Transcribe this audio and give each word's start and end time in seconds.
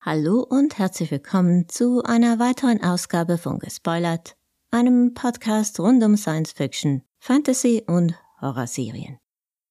Hallo 0.00 0.46
und 0.48 0.78
herzlich 0.78 1.10
willkommen 1.10 1.68
zu 1.68 2.04
einer 2.04 2.38
weiteren 2.38 2.80
Ausgabe 2.84 3.36
von 3.36 3.58
Gespoilert, 3.58 4.36
einem 4.70 5.12
Podcast 5.12 5.80
rund 5.80 6.04
um 6.04 6.16
Science 6.16 6.52
Fiction, 6.52 7.02
Fantasy 7.18 7.82
und 7.84 8.14
Horrorserien. 8.40 9.18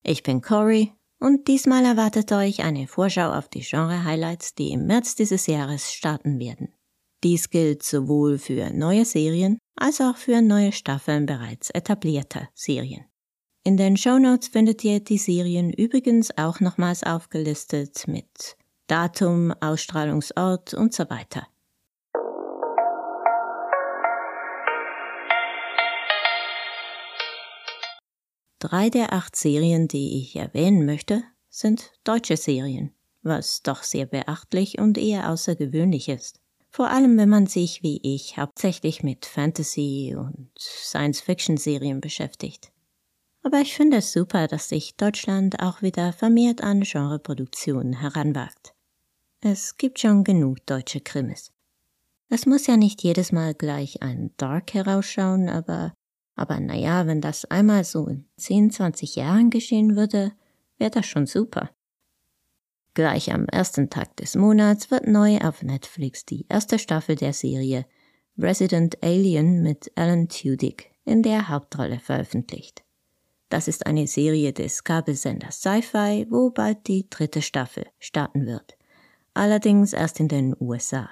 Ich 0.03 0.23
bin 0.23 0.41
Cory 0.41 0.91
und 1.21 1.47
diesmal 1.47 1.85
erwartet 1.85 2.29
euch 2.33 2.61
eine 2.61 2.87
Vorschau 2.87 3.31
auf 3.31 3.47
die 3.47 3.61
Genre-Highlights, 3.61 4.53
die 4.53 4.73
im 4.73 4.85
März 4.85 5.15
dieses 5.15 5.47
Jahres 5.47 5.93
starten 5.93 6.39
werden. 6.39 6.73
Dies 7.23 7.49
gilt 7.49 7.83
sowohl 7.83 8.37
für 8.37 8.69
neue 8.71 9.05
Serien 9.05 9.59
als 9.77 10.01
auch 10.01 10.17
für 10.17 10.41
neue 10.41 10.73
Staffeln 10.73 11.25
bereits 11.25 11.69
etablierter 11.69 12.49
Serien. 12.53 13.05
In 13.63 13.77
den 13.77 13.95
Shownotes 13.95 14.49
findet 14.49 14.83
ihr 14.83 14.99
die 14.99 15.19
Serien 15.19 15.71
übrigens 15.71 16.37
auch 16.37 16.59
nochmals 16.59 17.03
aufgelistet 17.03 18.09
mit 18.09 18.57
Datum, 18.87 19.53
Ausstrahlungsort 19.59 20.73
und 20.73 20.93
so 20.93 21.09
weiter. 21.09 21.45
Drei 28.59 28.89
der 28.89 29.13
acht 29.13 29.35
Serien, 29.35 29.87
die 29.87 30.21
ich 30.21 30.35
erwähnen 30.37 30.85
möchte, 30.85 31.23
sind 31.49 31.91
deutsche 32.05 32.37
Serien, 32.37 32.93
was 33.21 33.61
doch 33.61 33.83
sehr 33.83 34.05
beachtlich 34.05 34.79
und 34.79 34.97
eher 34.97 35.29
außergewöhnlich 35.29 36.07
ist. 36.07 36.39
Vor 36.69 36.89
allem, 36.89 37.17
wenn 37.17 37.29
man 37.29 37.47
sich, 37.47 37.83
wie 37.83 37.99
ich, 38.03 38.37
hauptsächlich 38.37 39.03
mit 39.03 39.25
Fantasy- 39.25 40.15
und 40.15 40.49
Science-Fiction-Serien 40.57 41.99
beschäftigt. 41.99 42.71
Aber 43.43 43.59
ich 43.59 43.75
finde 43.75 43.97
es 43.97 44.11
super, 44.11 44.47
dass 44.47 44.69
sich 44.69 44.95
Deutschland 44.95 45.61
auch 45.61 45.81
wieder 45.81 46.13
vermehrt 46.13 46.61
an 46.61 46.81
Genreproduktionen 46.81 47.99
heranwagt. 47.99 48.76
Es 49.41 49.77
gibt 49.77 49.99
schon 49.99 50.23
genug 50.23 50.65
deutsche 50.65 50.99
Krimis. 50.99 51.51
Es 52.27 52.47
muss 52.47 52.65
ja 52.65 52.75
nicht 52.75 53.03
jedes 53.03 53.31
Mal 53.31 53.53
gleich 53.53 54.01
ein 54.01 54.31
Dark 54.37 54.73
herausschauen, 54.73 55.47
aber, 55.47 55.93
aber 56.35 56.59
naja, 56.59 57.05
wenn 57.05 57.21
das 57.21 57.45
einmal 57.45 57.83
so 57.83 58.07
in 58.07 58.25
10, 58.37 58.71
20 58.71 59.15
Jahren 59.15 59.51
geschehen 59.51 59.95
würde, 59.95 60.31
wäre 60.79 60.89
das 60.89 61.05
schon 61.05 61.27
super. 61.27 61.69
Gleich 62.95 63.31
am 63.31 63.45
ersten 63.45 63.91
Tag 63.91 64.17
des 64.17 64.35
Monats 64.35 64.89
wird 64.89 65.05
neu 65.05 65.37
auf 65.37 65.61
Netflix 65.61 66.25
die 66.25 66.47
erste 66.49 66.79
Staffel 66.79 67.15
der 67.15 67.33
Serie 67.33 67.85
Resident 68.39 69.03
Alien 69.03 69.61
mit 69.61 69.91
Alan 69.95 70.29
Tudyk 70.29 70.89
in 71.05 71.21
der 71.21 71.47
Hauptrolle 71.47 71.99
veröffentlicht. 71.99 72.83
Das 73.49 73.67
ist 73.67 73.85
eine 73.85 74.07
Serie 74.07 74.51
des 74.51 74.83
Kabelsenders 74.83 75.61
Sci-Fi, 75.61 76.25
wo 76.31 76.49
bald 76.49 76.87
die 76.87 77.07
dritte 77.07 77.43
Staffel 77.43 77.85
starten 77.99 78.47
wird 78.47 78.76
allerdings 79.37 79.93
erst 79.93 80.19
in 80.19 80.27
den 80.27 80.55
USA. 80.59 81.09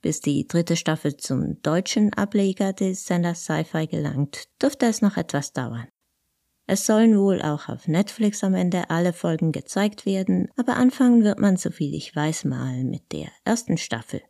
Bis 0.00 0.20
die 0.20 0.46
dritte 0.46 0.76
Staffel 0.76 1.16
zum 1.16 1.62
deutschen 1.62 2.12
Ableger 2.12 2.72
des 2.72 3.06
Senders 3.06 3.44
Sci-Fi 3.44 3.86
gelangt, 3.86 4.48
dürfte 4.60 4.86
es 4.86 5.00
noch 5.00 5.16
etwas 5.16 5.52
dauern. 5.52 5.88
Es 6.66 6.86
sollen 6.86 7.18
wohl 7.18 7.42
auch 7.42 7.68
auf 7.68 7.88
Netflix 7.88 8.42
am 8.42 8.54
Ende 8.54 8.88
alle 8.88 9.12
Folgen 9.12 9.52
gezeigt 9.52 10.06
werden, 10.06 10.48
aber 10.56 10.76
anfangen 10.76 11.22
wird 11.22 11.38
man, 11.38 11.56
soviel 11.56 11.94
ich 11.94 12.14
weiß, 12.16 12.44
mal 12.44 12.84
mit 12.84 13.12
der 13.12 13.28
ersten 13.44 13.76
Staffel. 13.76 14.22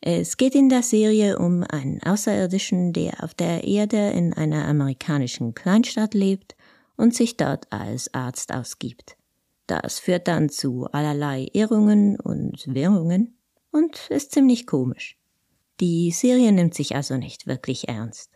Es 0.00 0.36
geht 0.36 0.54
in 0.54 0.68
der 0.68 0.82
Serie 0.82 1.38
um 1.38 1.62
einen 1.62 2.02
Außerirdischen, 2.02 2.92
der 2.92 3.24
auf 3.24 3.34
der 3.34 3.64
Erde 3.64 4.10
in 4.10 4.34
einer 4.34 4.66
amerikanischen 4.66 5.54
Kleinstadt 5.54 6.14
lebt 6.14 6.56
und 6.96 7.14
sich 7.14 7.36
dort 7.36 7.72
als 7.72 8.12
Arzt 8.12 8.52
ausgibt. 8.52 9.16
Das 9.66 9.98
führt 9.98 10.28
dann 10.28 10.48
zu 10.48 10.86
allerlei 10.92 11.48
Irrungen 11.52 12.18
und 12.20 12.66
Wirrungen 12.66 13.36
und 13.72 14.08
ist 14.10 14.32
ziemlich 14.32 14.66
komisch. 14.66 15.18
Die 15.80 16.10
Serie 16.10 16.52
nimmt 16.52 16.74
sich 16.74 16.94
also 16.94 17.16
nicht 17.16 17.46
wirklich 17.46 17.88
ernst. 17.88 18.30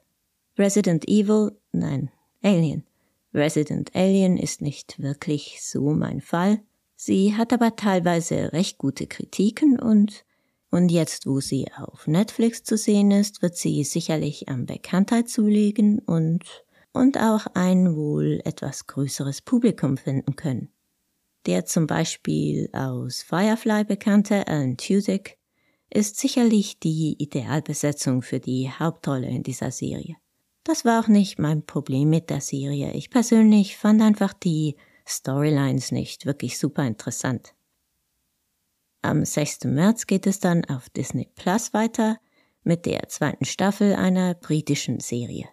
Resident 0.58 1.08
Evil, 1.08 1.52
nein, 1.72 2.10
Alien. 2.42 2.84
Resident 3.32 3.94
Alien 3.94 4.36
ist 4.36 4.60
nicht 4.60 5.00
wirklich 5.00 5.60
so 5.62 5.90
mein 5.90 6.20
Fall. 6.20 6.60
Sie 6.96 7.36
hat 7.36 7.52
aber 7.52 7.76
teilweise 7.76 8.52
recht 8.52 8.76
gute 8.78 9.06
Kritiken 9.06 9.78
und 9.78 10.24
und 10.72 10.92
jetzt, 10.92 11.26
wo 11.26 11.40
sie 11.40 11.66
auf 11.76 12.06
Netflix 12.06 12.62
zu 12.62 12.76
sehen 12.76 13.10
ist, 13.10 13.42
wird 13.42 13.56
sie 13.56 13.82
sicherlich 13.82 14.48
an 14.48 14.66
Bekanntheit 14.66 15.28
zulegen 15.28 15.98
und 15.98 16.44
und 16.92 17.18
auch 17.18 17.46
ein 17.54 17.96
wohl 17.96 18.40
etwas 18.44 18.86
größeres 18.86 19.42
Publikum 19.42 19.96
finden 19.96 20.36
können. 20.36 20.68
Der 21.46 21.64
zum 21.64 21.86
Beispiel 21.86 22.68
aus 22.72 23.22
Firefly 23.22 23.84
bekannte 23.84 24.46
Alan 24.46 24.76
Tudyk 24.76 25.38
ist 25.88 26.18
sicherlich 26.18 26.78
die 26.78 27.16
Idealbesetzung 27.18 28.22
für 28.22 28.40
die 28.40 28.70
Hauptrolle 28.70 29.28
in 29.28 29.42
dieser 29.42 29.70
Serie. 29.70 30.16
Das 30.64 30.84
war 30.84 31.02
auch 31.02 31.08
nicht 31.08 31.38
mein 31.38 31.64
Problem 31.64 32.10
mit 32.10 32.30
der 32.30 32.40
Serie. 32.40 32.92
Ich 32.92 33.10
persönlich 33.10 33.76
fand 33.76 34.02
einfach 34.02 34.32
die 34.32 34.76
Storylines 35.06 35.90
nicht 35.90 36.26
wirklich 36.26 36.58
super 36.58 36.86
interessant. 36.86 37.54
Am 39.02 39.24
6. 39.24 39.64
März 39.64 40.06
geht 40.06 40.26
es 40.26 40.40
dann 40.40 40.64
auf 40.66 40.90
Disney 40.90 41.26
Plus 41.34 41.72
weiter 41.72 42.18
mit 42.62 42.84
der 42.84 43.08
zweiten 43.08 43.46
Staffel 43.46 43.94
einer 43.94 44.34
britischen 44.34 45.00
Serie, 45.00 45.48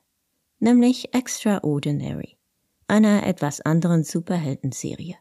nämlich 0.60 1.14
Extraordinary, 1.14 2.38
einer 2.88 3.26
etwas 3.26 3.62
anderen 3.62 4.04
Superheldenserie. 4.04 5.16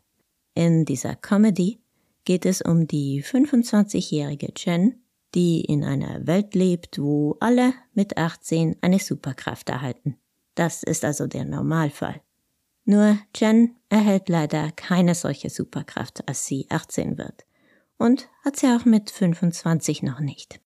In 0.56 0.86
dieser 0.86 1.14
Comedy 1.14 1.80
geht 2.24 2.46
es 2.46 2.62
um 2.62 2.86
die 2.86 3.22
25-jährige 3.22 4.54
Jen, 4.56 5.02
die 5.34 5.60
in 5.60 5.84
einer 5.84 6.26
Welt 6.26 6.54
lebt, 6.54 6.98
wo 6.98 7.36
alle 7.40 7.74
mit 7.92 8.16
18 8.16 8.76
eine 8.80 8.98
Superkraft 8.98 9.68
erhalten. 9.68 10.16
Das 10.54 10.82
ist 10.82 11.04
also 11.04 11.26
der 11.26 11.44
Normalfall. 11.44 12.22
Nur 12.86 13.18
Jen 13.34 13.76
erhält 13.90 14.30
leider 14.30 14.72
keine 14.72 15.14
solche 15.14 15.50
Superkraft, 15.50 16.26
als 16.26 16.46
sie 16.46 16.66
18 16.70 17.18
wird. 17.18 17.44
Und 17.98 18.30
hat 18.42 18.56
sie 18.56 18.68
auch 18.68 18.86
mit 18.86 19.10
25 19.10 20.02
noch 20.02 20.20
nicht. 20.20 20.58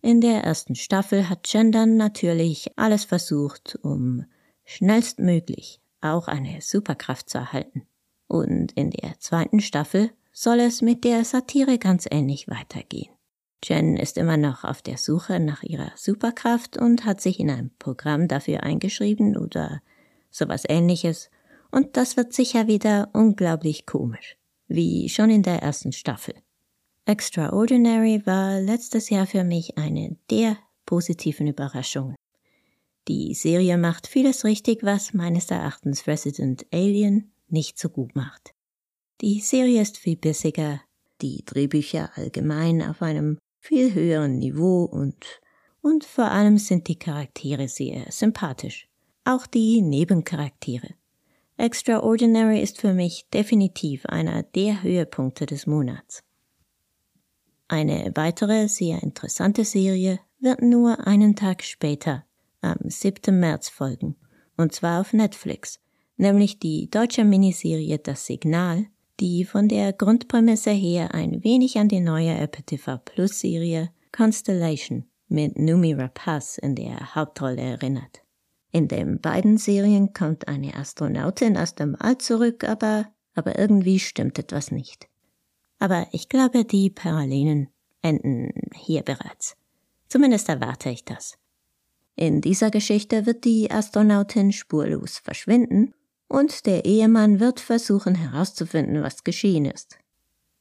In 0.00 0.22
der 0.22 0.44
ersten 0.44 0.76
Staffel 0.76 1.28
hat 1.28 1.52
Jen 1.52 1.72
dann 1.72 1.98
natürlich 1.98 2.70
alles 2.76 3.04
versucht, 3.04 3.78
um 3.82 4.24
schnellstmöglich 4.64 5.82
auch 6.00 6.26
eine 6.26 6.62
Superkraft 6.62 7.28
zu 7.28 7.36
erhalten. 7.36 7.86
Und 8.28 8.72
in 8.72 8.90
der 8.90 9.18
zweiten 9.18 9.60
Staffel 9.60 10.10
soll 10.32 10.60
es 10.60 10.82
mit 10.82 11.04
der 11.04 11.24
Satire 11.24 11.78
ganz 11.78 12.06
ähnlich 12.10 12.48
weitergehen. 12.48 13.10
Jen 13.64 13.96
ist 13.96 14.18
immer 14.18 14.36
noch 14.36 14.64
auf 14.64 14.82
der 14.82 14.98
Suche 14.98 15.40
nach 15.40 15.62
ihrer 15.62 15.92
Superkraft 15.96 16.76
und 16.76 17.04
hat 17.04 17.20
sich 17.20 17.40
in 17.40 17.50
ein 17.50 17.70
Programm 17.78 18.28
dafür 18.28 18.62
eingeschrieben 18.62 19.36
oder 19.36 19.80
sowas 20.30 20.64
ähnliches, 20.68 21.30
und 21.72 21.96
das 21.96 22.16
wird 22.16 22.32
sicher 22.32 22.68
wieder 22.68 23.10
unglaublich 23.12 23.86
komisch, 23.86 24.36
wie 24.68 25.08
schon 25.08 25.30
in 25.30 25.42
der 25.42 25.62
ersten 25.62 25.92
Staffel. 25.92 26.34
Extraordinary 27.06 28.22
war 28.24 28.60
letztes 28.60 29.10
Jahr 29.10 29.26
für 29.26 29.44
mich 29.44 29.76
eine 29.78 30.16
der 30.30 30.58
positiven 30.84 31.46
Überraschungen. 31.46 32.16
Die 33.08 33.34
Serie 33.34 33.78
macht 33.78 34.06
vieles 34.06 34.44
richtig, 34.44 34.82
was 34.82 35.14
meines 35.14 35.50
Erachtens 35.50 36.06
Resident 36.06 36.66
Alien 36.72 37.32
nicht 37.48 37.78
so 37.78 37.88
gut 37.88 38.14
macht. 38.14 38.54
Die 39.20 39.40
Serie 39.40 39.82
ist 39.82 39.96
viel 39.96 40.16
bissiger, 40.16 40.80
die 41.22 41.44
Drehbücher 41.44 42.10
allgemein 42.16 42.82
auf 42.82 43.02
einem 43.02 43.38
viel 43.60 43.94
höheren 43.94 44.38
Niveau 44.38 44.84
und 44.84 45.40
und 45.86 46.04
vor 46.04 46.32
allem 46.32 46.58
sind 46.58 46.88
die 46.88 46.98
Charaktere 46.98 47.68
sehr 47.68 48.10
sympathisch. 48.10 48.88
Auch 49.24 49.46
die 49.46 49.80
Nebencharaktere. 49.82 50.94
Extraordinary 51.58 52.60
ist 52.60 52.80
für 52.80 52.92
mich 52.92 53.28
definitiv 53.32 54.04
einer 54.06 54.42
der 54.42 54.82
Höhepunkte 54.82 55.46
des 55.46 55.68
Monats. 55.68 56.24
Eine 57.68 58.10
weitere 58.16 58.66
sehr 58.66 59.00
interessante 59.04 59.64
Serie 59.64 60.18
wird 60.40 60.60
nur 60.60 61.06
einen 61.06 61.36
Tag 61.36 61.62
später, 61.62 62.24
am 62.62 62.78
7. 62.82 63.38
März 63.38 63.68
folgen, 63.68 64.16
und 64.56 64.72
zwar 64.72 65.00
auf 65.00 65.12
Netflix 65.12 65.78
nämlich 66.16 66.58
die 66.58 66.90
deutsche 66.90 67.24
Miniserie 67.24 67.98
Das 67.98 68.26
Signal, 68.26 68.86
die 69.20 69.44
von 69.44 69.68
der 69.68 69.92
Grundprämisse 69.92 70.70
her 70.70 71.14
ein 71.14 71.42
wenig 71.42 71.78
an 71.78 71.88
die 71.88 72.00
neue 72.00 72.36
Apple 72.36 72.64
TV 72.64 72.98
Plus 72.98 73.40
Serie 73.40 73.90
Constellation 74.12 75.04
mit 75.28 75.58
Numi 75.58 75.94
Rapaz 75.94 76.58
in 76.58 76.74
der 76.74 77.14
Hauptrolle 77.14 77.60
erinnert. 77.60 78.22
In 78.72 78.88
den 78.88 79.20
beiden 79.20 79.58
Serien 79.58 80.12
kommt 80.12 80.48
eine 80.48 80.74
Astronautin 80.74 81.56
aus 81.56 81.74
dem 81.74 81.96
All 81.98 82.18
zurück, 82.18 82.64
aber, 82.64 83.08
aber 83.34 83.58
irgendwie 83.58 83.98
stimmt 83.98 84.38
etwas 84.38 84.70
nicht. 84.70 85.08
Aber 85.78 86.06
ich 86.12 86.28
glaube, 86.28 86.64
die 86.64 86.90
Parallelen 86.90 87.68
enden 88.02 88.52
hier 88.74 89.02
bereits. 89.02 89.56
Zumindest 90.08 90.48
erwarte 90.48 90.90
ich 90.90 91.04
das. 91.04 91.38
In 92.14 92.40
dieser 92.40 92.70
Geschichte 92.70 93.26
wird 93.26 93.44
die 93.44 93.70
Astronautin 93.70 94.52
spurlos 94.52 95.18
verschwinden 95.18 95.94
und 96.28 96.66
der 96.66 96.84
Ehemann 96.84 97.40
wird 97.40 97.60
versuchen 97.60 98.14
herauszufinden, 98.14 99.02
was 99.02 99.24
geschehen 99.24 99.64
ist. 99.64 99.98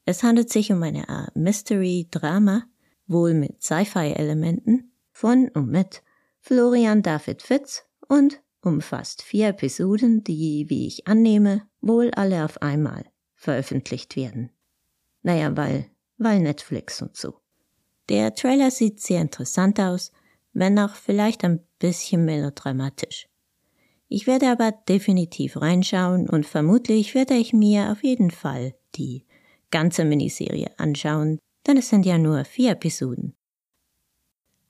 Es 0.06 0.24
handelt 0.24 0.52
sich 0.52 0.72
um 0.72 0.84
eine 0.84 1.10
Art 1.10 1.36
Mystery-Drama, 1.36 2.64
wohl 3.08 3.34
mit 3.34 3.64
Sci-Fi-Elementen, 3.64 4.92
von 5.12 5.50
und 5.50 5.70
mit 5.70 6.04
Florian 6.40 7.02
David 7.02 7.42
Fitz 7.42 7.86
und 8.08 8.42
umfasst 8.62 9.22
vier 9.22 9.50
Episoden, 9.50 10.24
die, 10.24 10.66
wie 10.70 10.88
ich 10.88 11.08
annehme, 11.08 11.64
wohl 11.82 12.12
alle 12.12 12.46
auf 12.46 12.62
einmal 12.62 13.06
veröffentlicht 13.36 14.16
werden. 14.16 14.52
Naja, 15.24 15.56
weil, 15.56 15.90
weil 16.18 16.40
Netflix 16.40 17.02
und 17.02 17.16
so. 17.16 17.40
Der 18.10 18.36
Trailer 18.36 18.70
sieht 18.70 19.00
sehr 19.00 19.22
interessant 19.22 19.80
aus, 19.80 20.12
wenn 20.54 20.78
auch 20.78 20.96
vielleicht 20.96 21.44
ein 21.44 21.66
bisschen 21.80 22.26
melodramatisch. 22.26 23.28
Ich 24.07 24.28
werde 24.28 24.50
aber 24.52 24.72
definitiv 24.72 25.60
reinschauen 25.60 26.30
und 26.30 26.46
vermutlich 26.46 27.16
werde 27.16 27.34
ich 27.36 27.54
mir 27.54 27.92
auf 27.92 28.04
jeden 28.04 28.31
Fall 28.31 28.75
die 28.96 29.25
ganze 29.72 30.06
Miniserie 30.06 30.72
anschauen, 30.78 31.40
denn 31.66 31.78
es 31.78 31.90
sind 31.90 32.06
ja 32.06 32.18
nur 32.18 32.46
vier 32.46 32.72
Episoden. 32.72 33.36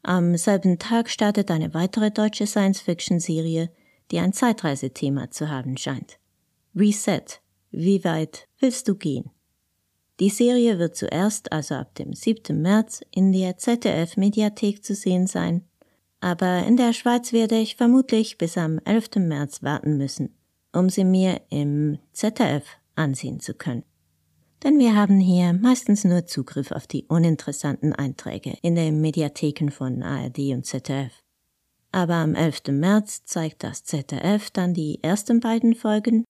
Am 0.04 0.38
selben 0.38 0.80
Tag 0.80 1.10
startet 1.10 1.50
eine 1.52 1.74
weitere 1.74 2.12
deutsche 2.12 2.48
Science-Fiction-Serie, 2.48 3.72
die 4.12 4.20
ein 4.20 4.34
Zeitreisethema 4.34 5.32
zu 5.32 5.50
haben 5.50 5.78
scheint. 5.78 6.20
Reset. 6.76 7.26
Wie 7.72 8.04
weit 8.04 8.48
willst 8.60 8.88
du 8.88 8.96
gehen? 8.96 9.32
Die 10.20 10.30
Serie 10.30 10.80
wird 10.80 10.96
zuerst, 10.96 11.52
also 11.52 11.76
ab 11.76 11.96
dem 11.96 12.14
7. 12.14 12.62
März, 12.62 13.02
in 13.12 13.34
der 13.34 13.58
ZDF-Mediathek 13.58 14.84
zu 14.84 14.96
sehen 14.96 15.28
sein, 15.28 15.66
aber 16.20 16.66
in 16.66 16.78
der 16.78 16.94
Schweiz 16.94 17.34
werde 17.34 17.58
ich 17.58 17.76
vermutlich 17.76 18.38
bis 18.38 18.58
am 18.58 18.80
11. 18.86 19.16
März 19.18 19.64
warten 19.64 19.98
müssen, 19.98 20.36
um 20.74 20.90
sie 20.90 21.04
mir 21.04 21.42
im 21.50 22.00
ZDF 22.14 22.66
ansehen 22.96 23.40
zu 23.40 23.54
können. 23.54 23.84
Denn 24.64 24.80
wir 24.80 24.96
haben 24.96 25.20
hier 25.20 25.54
meistens 25.54 26.04
nur 26.06 26.26
Zugriff 26.26 26.72
auf 26.72 26.88
die 26.88 27.06
uninteressanten 27.06 27.94
Einträge 27.94 28.58
in 28.62 28.76
den 28.76 29.02
Mediatheken 29.02 29.70
von 29.70 30.02
ARD 30.02 30.40
und 30.54 30.66
ZDF. 30.66 31.12
Aber 31.92 32.16
am 32.16 32.36
11. 32.36 32.68
März 32.70 33.26
zeigt 33.26 33.64
das 33.64 33.84
ZDF 33.84 34.50
dann 34.52 34.74
die 34.74 35.04
ersten 35.04 35.40
beiden 35.40 35.76
Folgen 35.76 36.26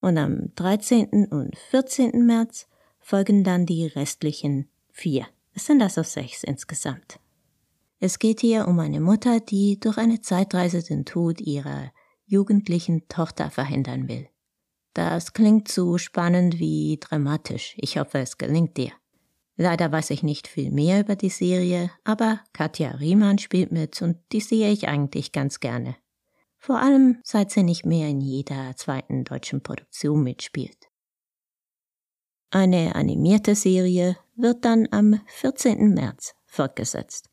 und 0.00 0.18
am 0.18 0.54
13. 0.56 1.26
und 1.30 1.56
14. 1.70 2.26
März 2.26 2.66
folgen 2.98 3.44
dann 3.44 3.66
die 3.66 3.86
restlichen 3.86 4.68
vier. 4.92 5.26
Es 5.54 5.66
sind 5.66 5.82
also 5.82 6.02
sechs 6.02 6.44
insgesamt. 6.44 7.19
Es 8.02 8.18
geht 8.18 8.40
hier 8.40 8.66
um 8.66 8.78
eine 8.78 8.98
Mutter, 8.98 9.40
die 9.40 9.78
durch 9.78 9.98
eine 9.98 10.22
Zeitreise 10.22 10.82
den 10.82 11.04
Tod 11.04 11.40
ihrer 11.40 11.92
jugendlichen 12.24 13.06
Tochter 13.08 13.50
verhindern 13.50 14.08
will. 14.08 14.26
Das 14.94 15.34
klingt 15.34 15.68
so 15.68 15.98
spannend 15.98 16.58
wie 16.58 16.98
dramatisch. 16.98 17.74
Ich 17.76 17.98
hoffe, 17.98 18.18
es 18.18 18.38
gelingt 18.38 18.78
dir. 18.78 18.92
Leider 19.56 19.92
weiß 19.92 20.10
ich 20.10 20.22
nicht 20.22 20.48
viel 20.48 20.70
mehr 20.70 21.00
über 21.00 21.14
die 21.14 21.28
Serie, 21.28 21.90
aber 22.02 22.40
Katja 22.54 22.92
Riemann 22.92 23.38
spielt 23.38 23.70
mit 23.70 24.00
und 24.00 24.16
die 24.32 24.40
sehe 24.40 24.72
ich 24.72 24.88
eigentlich 24.88 25.32
ganz 25.32 25.60
gerne. 25.60 25.96
Vor 26.56 26.80
allem, 26.80 27.18
seit 27.22 27.50
sie 27.50 27.62
nicht 27.62 27.84
mehr 27.84 28.08
in 28.08 28.22
jeder 28.22 28.74
zweiten 28.76 29.24
deutschen 29.24 29.62
Produktion 29.62 30.22
mitspielt. 30.22 30.88
Eine 32.50 32.94
animierte 32.94 33.54
Serie 33.54 34.16
wird 34.34 34.64
dann 34.64 34.88
am 34.90 35.20
14. 35.26 35.92
März 35.92 36.34
fortgesetzt. 36.46 37.29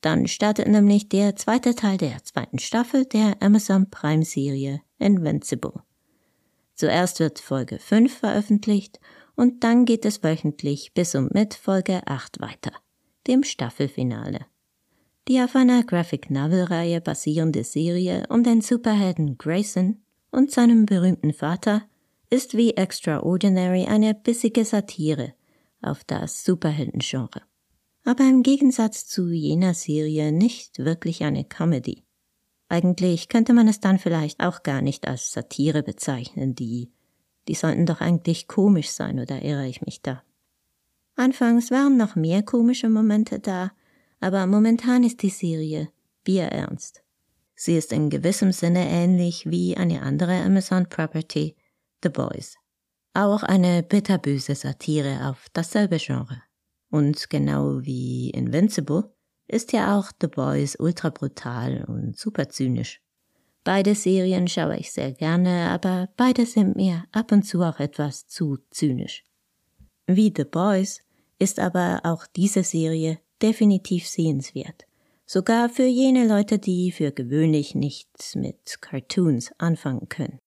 Dann 0.00 0.26
startet 0.26 0.68
nämlich 0.68 1.08
der 1.08 1.36
zweite 1.36 1.74
Teil 1.74 1.98
der 1.98 2.22
zweiten 2.24 2.58
Staffel 2.58 3.04
der 3.04 3.36
Amazon 3.40 3.90
Prime 3.90 4.24
Serie 4.24 4.80
Invincible. 4.98 5.82
Zuerst 6.74 7.20
wird 7.20 7.40
Folge 7.40 7.78
5 7.78 8.18
veröffentlicht 8.18 9.00
und 9.36 9.62
dann 9.64 9.84
geht 9.84 10.04
es 10.04 10.22
wöchentlich 10.22 10.94
bis 10.94 11.14
und 11.14 11.34
mit 11.34 11.54
Folge 11.54 12.00
8 12.06 12.40
weiter, 12.40 12.72
dem 13.26 13.44
Staffelfinale. 13.44 14.46
Die 15.28 15.40
auf 15.42 15.54
einer 15.54 15.84
Graphic 15.84 16.30
Novel 16.30 16.64
Reihe 16.64 17.00
basierende 17.00 17.64
Serie 17.64 18.24
um 18.30 18.42
den 18.42 18.62
Superhelden 18.62 19.36
Grayson 19.36 20.02
und 20.30 20.50
seinem 20.50 20.86
berühmten 20.86 21.34
Vater 21.34 21.82
ist 22.30 22.56
wie 22.56 22.74
Extraordinary 22.74 23.84
eine 23.84 24.14
bissige 24.14 24.64
Satire 24.64 25.34
auf 25.82 26.04
das 26.04 26.44
Superheldengenre. 26.44 27.42
Aber 28.04 28.24
im 28.24 28.42
Gegensatz 28.42 29.06
zu 29.06 29.28
jener 29.28 29.74
Serie 29.74 30.32
nicht 30.32 30.78
wirklich 30.78 31.22
eine 31.22 31.44
Comedy. 31.44 32.04
Eigentlich 32.68 33.28
könnte 33.28 33.52
man 33.52 33.68
es 33.68 33.80
dann 33.80 33.98
vielleicht 33.98 34.40
auch 34.40 34.62
gar 34.62 34.80
nicht 34.80 35.06
als 35.06 35.32
Satire 35.32 35.82
bezeichnen, 35.82 36.54
die, 36.54 36.90
die 37.48 37.54
sollten 37.54 37.84
doch 37.84 38.00
eigentlich 38.00 38.46
komisch 38.46 38.90
sein, 38.90 39.18
oder 39.18 39.42
irre 39.42 39.66
ich 39.66 39.82
mich 39.82 40.02
da? 40.02 40.22
Anfangs 41.16 41.70
waren 41.70 41.96
noch 41.96 42.16
mehr 42.16 42.42
komische 42.42 42.88
Momente 42.88 43.40
da, 43.40 43.72
aber 44.20 44.46
momentan 44.46 45.02
ist 45.02 45.22
die 45.22 45.30
Serie 45.30 45.90
bierernst. 46.24 47.02
Sie 47.54 47.76
ist 47.76 47.92
in 47.92 48.08
gewissem 48.08 48.52
Sinne 48.52 48.88
ähnlich 48.88 49.50
wie 49.50 49.76
eine 49.76 50.02
andere 50.02 50.40
Amazon 50.40 50.88
Property, 50.88 51.56
The 52.02 52.08
Boys. 52.08 52.56
Auch 53.12 53.42
eine 53.42 53.82
bitterböse 53.82 54.54
Satire 54.54 55.28
auf 55.28 55.48
dasselbe 55.52 55.98
Genre. 55.98 56.42
Und 56.90 57.30
genau 57.30 57.82
wie 57.82 58.30
Invincible 58.30 59.12
ist 59.46 59.72
ja 59.72 59.98
auch 59.98 60.10
The 60.20 60.26
Boys 60.26 60.76
ultra 60.78 61.10
brutal 61.10 61.84
und 61.88 62.16
super 62.16 62.48
zynisch. 62.48 63.00
Beide 63.64 63.94
Serien 63.94 64.48
schaue 64.48 64.78
ich 64.78 64.90
sehr 64.90 65.12
gerne, 65.12 65.70
aber 65.70 66.08
beide 66.16 66.46
sind 66.46 66.76
mir 66.76 67.04
ab 67.12 67.30
und 67.30 67.42
zu 67.42 67.62
auch 67.62 67.78
etwas 67.78 68.26
zu 68.26 68.58
zynisch. 68.70 69.24
Wie 70.06 70.32
The 70.34 70.44
Boys 70.44 71.00
ist 71.38 71.60
aber 71.60 72.00
auch 72.04 72.26
diese 72.26 72.64
Serie 72.64 73.18
definitiv 73.42 74.08
sehenswert. 74.08 74.86
Sogar 75.26 75.68
für 75.68 75.84
jene 75.84 76.26
Leute, 76.26 76.58
die 76.58 76.90
für 76.90 77.12
gewöhnlich 77.12 77.74
nichts 77.74 78.34
mit 78.34 78.80
Cartoons 78.80 79.52
anfangen 79.58 80.08
können. 80.08 80.38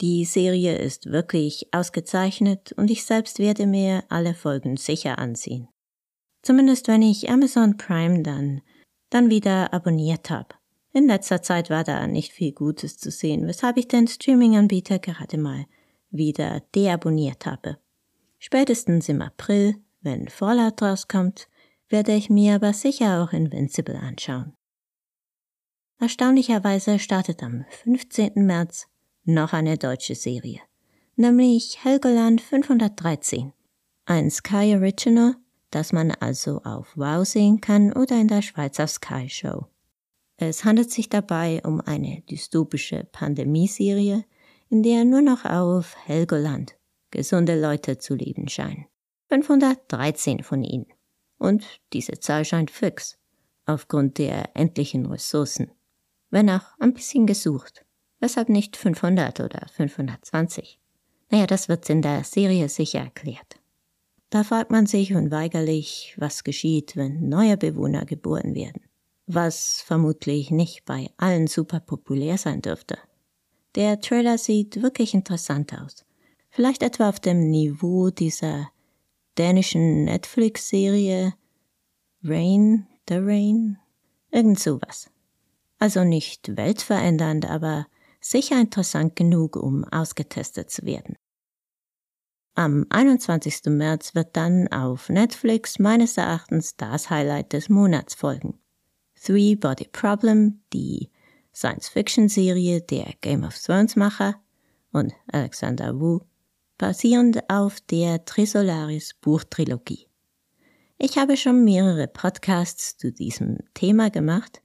Die 0.00 0.24
Serie 0.24 0.78
ist 0.78 1.06
wirklich 1.12 1.68
ausgezeichnet 1.72 2.72
und 2.72 2.90
ich 2.90 3.04
selbst 3.04 3.38
werde 3.38 3.66
mir 3.66 4.04
alle 4.08 4.34
Folgen 4.34 4.78
sicher 4.78 5.18
ansehen. 5.18 5.68
Zumindest 6.42 6.88
wenn 6.88 7.02
ich 7.02 7.28
Amazon 7.28 7.76
Prime 7.76 8.22
dann, 8.22 8.62
dann 9.10 9.28
wieder 9.28 9.74
abonniert 9.74 10.30
habe. 10.30 10.54
In 10.92 11.06
letzter 11.06 11.42
Zeit 11.42 11.68
war 11.68 11.84
da 11.84 12.06
nicht 12.06 12.32
viel 12.32 12.52
Gutes 12.52 12.96
zu 12.96 13.10
sehen, 13.10 13.46
weshalb 13.46 13.76
ich 13.76 13.88
den 13.88 14.08
Streaming-Anbieter 14.08 14.98
gerade 14.98 15.36
mal 15.36 15.66
wieder 16.10 16.60
deabonniert 16.74 17.44
habe. 17.44 17.78
Spätestens 18.38 19.08
im 19.08 19.20
April, 19.20 19.76
wenn 20.00 20.28
Fallout 20.28 20.80
rauskommt, 20.80 21.48
werde 21.90 22.14
ich 22.14 22.30
mir 22.30 22.54
aber 22.54 22.72
sicher 22.72 23.22
auch 23.22 23.32
Invincible 23.34 23.96
anschauen. 23.96 24.54
Erstaunlicherweise 25.98 26.98
startet 26.98 27.42
am 27.42 27.66
15. 27.84 28.32
März 28.36 28.86
noch 29.24 29.52
eine 29.52 29.78
deutsche 29.78 30.14
Serie, 30.14 30.60
nämlich 31.16 31.84
Helgoland 31.84 32.40
513, 32.40 33.52
ein 34.06 34.30
Sky 34.30 34.74
Original, 34.74 35.36
das 35.70 35.92
man 35.92 36.10
also 36.10 36.62
auf 36.62 36.96
Wow 36.96 37.26
sehen 37.26 37.60
kann 37.60 37.92
oder 37.92 38.20
in 38.20 38.28
der 38.28 38.42
Schweizer 38.42 38.86
Sky 38.86 39.28
Show. 39.28 39.66
Es 40.36 40.64
handelt 40.64 40.90
sich 40.90 41.08
dabei 41.08 41.60
um 41.64 41.80
eine 41.80 42.22
dystopische 42.22 43.04
Pandemieserie, 43.12 44.24
in 44.70 44.82
der 44.82 45.04
nur 45.04 45.20
noch 45.20 45.44
auf 45.44 45.96
Helgoland 46.06 46.76
gesunde 47.10 47.60
Leute 47.60 47.98
zu 47.98 48.14
leben 48.14 48.48
scheinen. 48.48 48.86
513 49.28 50.42
von 50.42 50.64
ihnen. 50.64 50.86
Und 51.38 51.64
diese 51.92 52.18
Zahl 52.20 52.44
scheint 52.44 52.70
fix, 52.70 53.18
aufgrund 53.66 54.18
der 54.18 54.56
endlichen 54.56 55.06
Ressourcen. 55.06 55.70
Wenn 56.30 56.50
auch 56.50 56.78
ein 56.78 56.94
bisschen 56.94 57.26
gesucht. 57.26 57.84
Weshalb 58.20 58.48
nicht 58.48 58.76
500 58.76 59.40
oder 59.40 59.66
520? 59.74 60.78
Naja, 61.30 61.46
das 61.46 61.68
wird 61.68 61.88
in 61.88 62.02
der 62.02 62.24
Serie 62.24 62.68
sicher 62.68 63.00
erklärt. 63.00 63.60
Da 64.28 64.44
fragt 64.44 64.70
man 64.70 64.86
sich 64.86 65.14
unweigerlich, 65.14 66.14
was 66.16 66.44
geschieht, 66.44 66.96
wenn 66.96 67.28
neue 67.28 67.56
Bewohner 67.56 68.04
geboren 68.04 68.54
werden. 68.54 68.82
Was 69.26 69.82
vermutlich 69.84 70.50
nicht 70.50 70.84
bei 70.84 71.10
allen 71.16 71.46
super 71.46 71.80
populär 71.80 72.36
sein 72.38 72.62
dürfte. 72.62 72.98
Der 73.74 74.00
Trailer 74.00 74.38
sieht 74.38 74.82
wirklich 74.82 75.14
interessant 75.14 75.72
aus. 75.80 76.04
Vielleicht 76.50 76.82
etwa 76.82 77.08
auf 77.08 77.20
dem 77.20 77.50
Niveau 77.50 78.10
dieser 78.10 78.68
dänischen 79.38 80.04
Netflix-Serie 80.04 81.34
Rain, 82.22 82.86
The 83.08 83.16
Rain, 83.16 83.78
irgend 84.30 84.58
sowas. 84.58 85.10
Also 85.78 86.04
nicht 86.04 86.56
weltverändernd, 86.56 87.48
aber 87.48 87.86
sicher 88.20 88.60
interessant 88.60 89.16
genug, 89.16 89.56
um 89.56 89.84
ausgetestet 89.84 90.70
zu 90.70 90.84
werden. 90.84 91.16
Am 92.54 92.86
21. 92.90 93.66
März 93.66 94.14
wird 94.14 94.36
dann 94.36 94.68
auf 94.68 95.08
Netflix 95.08 95.78
meines 95.78 96.16
Erachtens 96.16 96.76
das 96.76 97.08
Highlight 97.08 97.52
des 97.52 97.68
Monats 97.68 98.14
folgen. 98.14 98.58
Three 99.14 99.54
Body 99.54 99.88
Problem, 99.90 100.60
die 100.72 101.10
Science-Fiction-Serie 101.54 102.82
der 102.82 103.14
Game 103.20 103.44
of 103.44 103.56
Thrones-Macher 103.58 104.36
und 104.92 105.12
Alexander 105.32 105.98
Wu, 105.98 106.20
basierend 106.78 107.48
auf 107.48 107.80
der 107.82 108.24
Trisolaris 108.24 109.14
Buchtrilogie. 109.20 110.06
Ich 110.98 111.16
habe 111.16 111.36
schon 111.36 111.64
mehrere 111.64 112.08
Podcasts 112.08 112.96
zu 112.96 113.12
diesem 113.12 113.58
Thema 113.74 114.10
gemacht, 114.10 114.60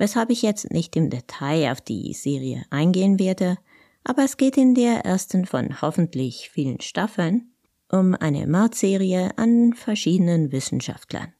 weshalb 0.00 0.30
ich 0.30 0.40
jetzt 0.40 0.70
nicht 0.72 0.96
im 0.96 1.10
Detail 1.10 1.70
auf 1.70 1.82
die 1.82 2.14
Serie 2.14 2.64
eingehen 2.70 3.18
werde, 3.18 3.58
aber 4.02 4.24
es 4.24 4.38
geht 4.38 4.56
in 4.56 4.74
der 4.74 5.04
ersten 5.04 5.44
von 5.44 5.82
hoffentlich 5.82 6.48
vielen 6.50 6.80
Staffeln 6.80 7.52
um 7.92 8.14
eine 8.14 8.46
Mordserie 8.46 9.36
an 9.36 9.74
verschiedenen 9.74 10.52
Wissenschaftlern. 10.52 11.34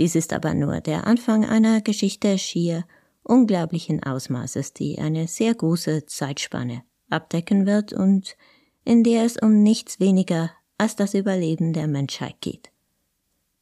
Dies 0.00 0.16
ist 0.16 0.32
aber 0.32 0.52
nur 0.52 0.80
der 0.80 1.06
Anfang 1.06 1.44
einer 1.44 1.80
Geschichte 1.80 2.38
schier 2.38 2.84
unglaublichen 3.22 4.02
Ausmaßes, 4.02 4.72
die 4.72 4.98
eine 4.98 5.28
sehr 5.28 5.54
große 5.54 6.06
Zeitspanne 6.06 6.82
abdecken 7.08 7.66
wird 7.66 7.92
und 7.92 8.36
in 8.84 9.04
der 9.04 9.24
es 9.24 9.36
um 9.36 9.62
nichts 9.62 10.00
weniger 10.00 10.50
als 10.76 10.96
das 10.96 11.14
Überleben 11.14 11.72
der 11.72 11.86
Menschheit 11.86 12.40
geht. 12.40 12.72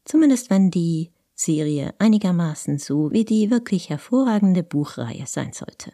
Zumindest 0.06 0.48
wenn 0.48 0.70
die 0.70 1.10
Serie 1.34 1.94
einigermaßen 1.98 2.78
so 2.78 3.10
wie 3.12 3.24
die 3.24 3.50
wirklich 3.50 3.90
hervorragende 3.90 4.62
Buchreihe 4.62 5.26
sein 5.26 5.52
sollte. 5.52 5.92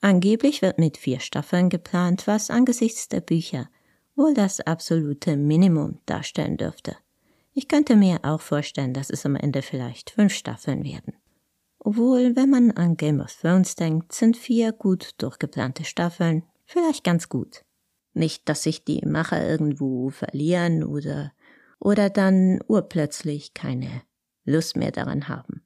Angeblich 0.00 0.62
wird 0.62 0.78
mit 0.78 0.96
vier 0.96 1.20
Staffeln 1.20 1.68
geplant, 1.68 2.26
was 2.26 2.50
angesichts 2.50 3.08
der 3.08 3.20
Bücher 3.20 3.68
wohl 4.16 4.34
das 4.34 4.60
absolute 4.60 5.36
Minimum 5.36 5.98
darstellen 6.06 6.56
dürfte. 6.56 6.96
Ich 7.54 7.68
könnte 7.68 7.96
mir 7.96 8.20
auch 8.22 8.40
vorstellen, 8.40 8.94
dass 8.94 9.10
es 9.10 9.26
am 9.26 9.36
Ende 9.36 9.62
vielleicht 9.62 10.10
fünf 10.10 10.32
Staffeln 10.32 10.84
werden. 10.84 11.14
Obwohl, 11.78 12.36
wenn 12.36 12.50
man 12.50 12.70
an 12.70 12.96
Game 12.96 13.20
of 13.20 13.32
Thrones 13.32 13.74
denkt, 13.74 14.12
sind 14.12 14.36
vier 14.36 14.72
gut 14.72 15.14
durchgeplante 15.18 15.84
Staffeln 15.84 16.44
vielleicht 16.64 17.04
ganz 17.04 17.28
gut. 17.28 17.64
Nicht, 18.14 18.48
dass 18.48 18.62
sich 18.62 18.84
die 18.84 19.04
Macher 19.06 19.46
irgendwo 19.46 20.10
verlieren 20.10 20.84
oder, 20.84 21.32
oder 21.78 22.10
dann 22.10 22.60
urplötzlich 22.68 23.54
keine 23.54 24.02
Lust 24.44 24.76
mehr 24.76 24.90
daran 24.90 25.28
haben. 25.28 25.62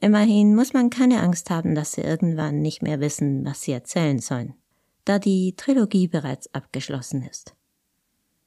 Immerhin 0.00 0.54
muss 0.54 0.72
man 0.72 0.90
keine 0.90 1.20
Angst 1.22 1.50
haben, 1.50 1.74
dass 1.74 1.92
sie 1.92 2.02
irgendwann 2.02 2.60
nicht 2.60 2.82
mehr 2.82 3.00
wissen, 3.00 3.44
was 3.44 3.62
sie 3.62 3.72
erzählen 3.72 4.18
sollen, 4.18 4.54
da 5.04 5.18
die 5.18 5.54
Trilogie 5.56 6.08
bereits 6.08 6.52
abgeschlossen 6.52 7.22
ist. 7.22 7.54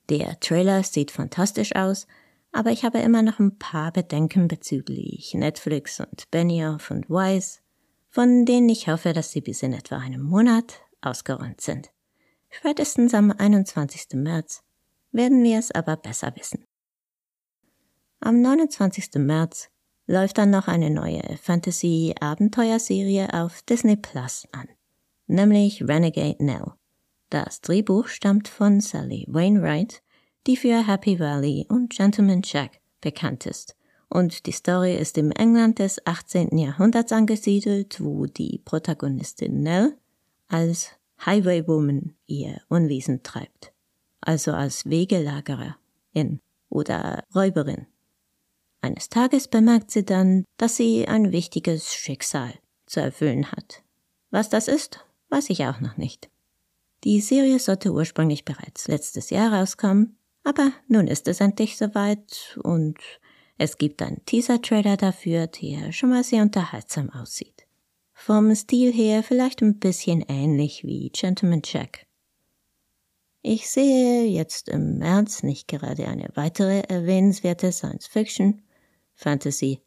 Der 0.10 0.40
Trailer 0.40 0.84
sieht 0.84 1.12
fantastisch 1.12 1.76
aus, 1.76 2.08
aber 2.52 2.72
ich 2.72 2.84
habe 2.84 3.00
immer 3.00 3.22
noch 3.22 3.40
ein 3.40 3.58
paar 3.58 3.92
Bedenken 3.92 4.48
bezüglich 4.48 5.34
Netflix 5.34 6.00
und 6.00 6.30
Benioff 6.32 6.92
und 6.92 7.10
Wise, 7.10 7.60
von 8.10 8.46
denen 8.46 8.70
ich 8.70 8.88
hoffe, 8.88 9.14
dass 9.14 9.32
sie 9.32 9.42
bis 9.42 9.64
in 9.64 9.74
etwa 9.74 9.98
einem 9.98 10.22
Monat 10.22 10.82
ausgeräumt 11.02 11.62
sind. 11.62 11.92
Spätestens 12.50 13.14
am 13.14 13.32
21. 13.32 14.08
März 14.14 14.64
werden 15.12 15.44
wir 15.44 15.60
es 15.60 15.72
aber 15.72 15.98
besser 15.98 16.34
wissen. 16.36 16.66
Am 18.20 18.42
29. 18.42 19.10
März 19.18 19.70
läuft 20.08 20.40
dann 20.40 20.50
noch 20.50 20.68
eine 20.68 20.90
neue 20.90 21.22
Fantasy-Abenteuerserie 21.40 23.32
auf 23.32 23.62
Disney 23.62 23.96
Plus 23.96 24.48
an, 24.52 24.68
nämlich 25.28 25.88
Renegade 25.88 26.44
Nell. 26.44 26.74
Das 27.30 27.62
Drehbuch 27.62 28.08
stammt 28.08 28.48
von 28.48 28.82
Sally 28.82 29.26
Wainwright, 29.30 30.02
die 30.48 30.58
für 30.58 30.88
Happy 30.88 31.20
Valley 31.20 31.68
und 31.70 31.92
Gentleman 31.92 32.42
Jack 32.44 32.80
bekannt 33.02 33.46
ist. 33.46 33.76
Und 34.10 34.48
die 34.48 34.52
Story 34.52 34.96
ist 34.96 35.18
im 35.20 35.32
England 35.32 35.78
des 35.78 36.04
18. 36.08 36.58
Jahrhunderts 36.58 37.12
angesiedelt, 37.12 38.02
wo 38.02 38.26
die 38.26 38.62
Protagonistin 38.66 39.62
Nell 39.62 39.96
als 40.48 40.92
Highwaywoman 41.24 42.16
ihr 42.26 42.62
Unwesen 42.68 43.22
treibt. 43.22 43.74
Also 44.22 44.54
als 44.54 44.90
Wegelagerin 44.90 45.76
oder 46.70 47.24
Räuberin. 47.36 47.86
Eines 48.88 49.10
Tages 49.10 49.50
bemerkt 49.50 49.92
sie 49.92 50.06
dann, 50.06 50.46
dass 50.56 50.78
sie 50.78 51.10
ein 51.10 51.34
wichtiges 51.34 51.94
Schicksal 51.94 52.54
zu 52.86 53.02
erfüllen 53.02 53.52
hat. 53.52 53.84
Was 54.32 54.48
das 54.48 54.70
ist, 54.70 55.06
weiß 55.28 55.50
ich 55.50 55.66
auch 55.66 55.82
noch 55.82 55.98
nicht. 55.98 56.30
Die 57.04 57.20
Serie 57.20 57.60
sollte 57.60 57.92
ursprünglich 57.92 58.46
bereits 58.46 58.88
letztes 58.88 59.30
Jahr 59.30 59.52
rauskommen, 59.52 60.16
aber 60.46 60.72
nun 60.88 61.08
ist 61.08 61.28
es 61.28 61.42
endlich 61.42 61.76
soweit 61.76 62.58
und 62.64 62.98
es 63.58 63.78
gibt 63.78 64.02
einen 64.02 64.24
Teaser-Trailer 64.24 64.96
dafür, 64.96 65.48
der 65.48 65.92
schon 65.92 66.12
mal 66.12 66.24
sehr 66.24 66.42
unterhaltsam 66.42 67.10
aussieht. 67.10 67.68
Vom 68.14 68.56
Stil 68.56 68.94
her 68.94 69.22
vielleicht 69.22 69.62
ein 69.62 69.80
bisschen 69.80 70.24
ähnlich 70.30 70.86
wie 70.86 71.10
Gentleman 71.10 71.62
Jack. 71.66 72.06
Ich 73.42 73.70
sehe 73.70 74.28
jetzt 74.28 74.70
im 74.70 74.98
März 74.98 75.44
nicht 75.44 75.68
gerade 75.68 76.08
eine 76.08 76.30
weitere 76.36 76.84
erwähnenswerte 76.88 77.74
Science-Fiction, 77.74 78.62
Fantasy, 79.18 79.82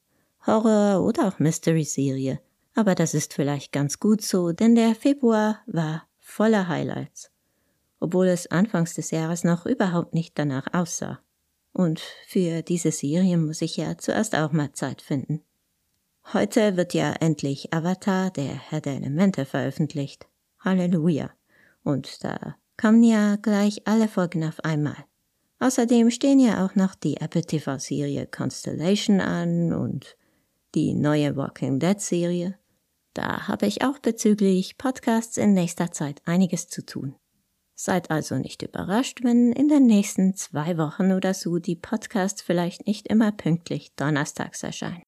Horror 0.47 1.03
oder 1.03 1.29
auch 1.29 1.39
Mystery-Serie, 1.39 2.41
aber 2.75 2.95
das 2.95 3.15
ist 3.15 3.33
vielleicht 3.33 3.73
ganz 3.73 3.99
gut 4.01 4.23
so, 4.23 4.53
denn 4.53 4.75
der 4.75 4.95
Februar 4.95 5.61
war 5.67 6.07
voller 6.19 6.69
Highlights, 6.69 7.31
obwohl 8.01 8.27
es 8.27 8.49
anfangs 8.49 8.95
des 8.95 9.11
Jahres 9.11 9.45
noch 9.45 9.67
überhaupt 9.67 10.15
nicht 10.15 10.39
danach 10.39 10.75
aussah. 10.75 11.21
Und 11.73 12.01
für 12.27 12.63
diese 12.63 12.91
Serie 12.91 13.37
muss 13.39 13.63
ich 13.63 13.77
ja 13.77 13.97
zuerst 13.97 14.35
auch 14.35 14.51
mal 14.53 14.73
Zeit 14.73 15.03
finden. 15.03 15.43
Heute 16.33 16.77
wird 16.77 16.95
ja 16.95 17.13
endlich 17.13 17.73
Avatar, 17.73 18.31
der 18.31 18.55
Herr 18.55 18.81
der 18.81 18.97
Elemente, 18.97 19.45
veröffentlicht. 19.45 20.27
Halleluja. 20.59 21.31
Und 21.85 22.25
da 22.25 22.57
kommen 22.77 23.03
ja 23.03 23.37
gleich 23.37 23.87
alle 23.87 24.09
Folgen 24.09 24.45
auf 24.45 24.61
einmal. 24.65 24.97
Außerdem 25.61 26.11
stehen 26.11 26.41
ja 26.41 26.65
auch 26.65 26.75
noch 26.75 26.95
die 26.95 27.19
Apple 27.19 27.43
TV-Serie 27.43 28.27
Constellation 28.27 29.21
an 29.21 29.75
und 29.75 30.17
die 30.75 30.95
neue 30.95 31.37
Walking 31.37 31.79
Dead-Serie. 31.79 32.59
Da 33.13 33.47
habe 33.47 33.67
ich 33.67 33.83
auch 33.83 33.99
bezüglich 33.99 34.79
Podcasts 34.79 35.37
in 35.37 35.53
nächster 35.53 35.93
Zeit 35.93 36.23
einiges 36.25 36.69
zu 36.69 36.85
tun. 36.85 37.15
Seid 37.75 38.11
also 38.11 38.37
nicht 38.37 38.63
überrascht, 38.63 39.23
wenn 39.23 39.53
in 39.53 39.69
den 39.69 39.87
nächsten 39.87 40.35
zwei 40.35 40.79
Wochen 40.79 41.13
oder 41.13 41.35
so 41.35 41.59
die 41.59 41.77
Podcasts 41.77 42.41
vielleicht 42.41 42.87
nicht 42.87 43.09
immer 43.09 43.31
pünktlich 43.31 43.95
donnerstags 43.97 44.63
erscheinen. 44.63 45.03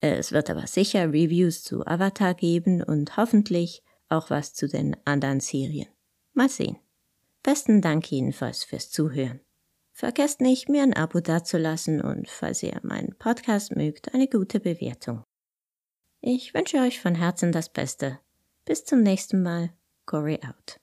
Es 0.00 0.32
wird 0.32 0.50
aber 0.50 0.66
sicher 0.66 1.08
Reviews 1.08 1.62
zu 1.62 1.86
Avatar 1.86 2.34
geben 2.34 2.82
und 2.82 3.16
hoffentlich 3.16 3.82
auch 4.08 4.28
was 4.28 4.52
zu 4.52 4.68
den 4.68 4.96
anderen 5.06 5.40
Serien. 5.40 5.88
Mal 6.34 6.50
sehen. 6.50 6.76
Besten 7.42 7.80
Dank 7.80 8.10
jedenfalls 8.10 8.64
fürs 8.64 8.90
Zuhören. 8.90 9.40
Vergesst 9.96 10.42
nicht, 10.42 10.68
mir 10.68 10.82
ein 10.82 10.92
Abo 10.92 11.20
dazulassen 11.20 12.02
und 12.02 12.28
falls 12.28 12.62
ihr 12.62 12.78
meinen 12.82 13.16
Podcast 13.18 13.74
mögt, 13.74 14.12
eine 14.12 14.28
gute 14.28 14.60
Bewertung. 14.60 15.24
Ich 16.20 16.52
wünsche 16.52 16.76
euch 16.80 17.00
von 17.00 17.14
Herzen 17.14 17.50
das 17.50 17.70
Beste. 17.70 18.20
Bis 18.66 18.84
zum 18.84 19.02
nächsten 19.02 19.42
Mal. 19.42 19.72
Corey 20.04 20.38
out. 20.46 20.78